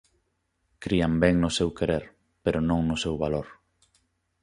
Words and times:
Crían 0.83 1.13
ben 1.23 1.35
no 1.41 1.49
seu 1.57 1.69
querer, 1.79 2.05
pero 2.43 2.57
non 2.69 2.79
no 2.89 2.95
seu 3.03 3.15
valor. 3.23 3.47